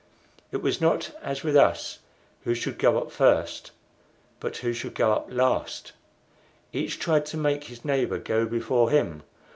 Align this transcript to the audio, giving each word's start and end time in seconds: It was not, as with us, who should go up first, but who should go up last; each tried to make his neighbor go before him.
It 0.51 0.63
was 0.63 0.81
not, 0.81 1.15
as 1.21 1.43
with 1.43 1.55
us, 1.55 1.99
who 2.43 2.55
should 2.55 2.79
go 2.79 2.97
up 2.97 3.11
first, 3.11 3.69
but 4.39 4.57
who 4.57 4.73
should 4.73 4.95
go 4.95 5.11
up 5.13 5.27
last; 5.29 5.91
each 6.73 6.97
tried 6.97 7.27
to 7.27 7.37
make 7.37 7.65
his 7.65 7.85
neighbor 7.85 8.17
go 8.17 8.47
before 8.47 8.89
him. 8.89 9.21